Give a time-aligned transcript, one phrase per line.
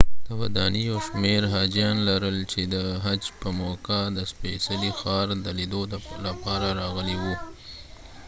[0.39, 5.81] ودانۍ یو شمیر حاجیان لرل چې د حج په موقعه د سپېڅلي ښار د لیدو
[6.25, 7.35] لپاره راغلي وو